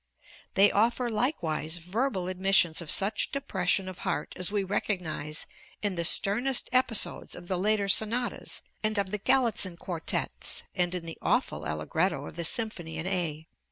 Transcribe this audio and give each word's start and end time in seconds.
They 0.55 0.71
offer 0.71 1.11
likewise 1.11 1.77
verbal 1.77 2.27
admissions 2.27 2.81
of 2.81 2.89
such 2.89 3.31
depression 3.31 3.87
of 3.87 3.99
heart 3.99 4.33
as 4.35 4.51
we 4.51 4.63
recognize 4.63 5.45
in 5.83 5.93
the 5.93 6.03
sternest 6.03 6.69
episodes 6.73 7.35
of 7.35 7.47
the 7.47 7.57
later 7.59 7.87
Sonatas 7.87 8.63
and 8.81 8.97
of 8.97 9.11
the 9.11 9.19
Galitzin 9.19 9.77
Quartets, 9.77 10.63
and 10.73 10.95
in 10.95 11.05
the 11.05 11.19
awful 11.21 11.65
Allegretto 11.67 12.25
of 12.25 12.35
the 12.35 12.43
Symphony 12.43 12.97
in 12.97 13.05
A. 13.05 13.47